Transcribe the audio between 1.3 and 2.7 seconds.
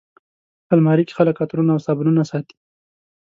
عطرونه او صابونونه ساتي